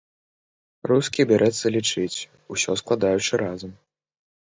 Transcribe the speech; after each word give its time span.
Рускі 0.91 1.27
бярэцца 1.33 1.73
лічыць, 1.77 2.17
усё 2.57 2.71
складаючы 2.85 3.33
разам. 3.47 3.71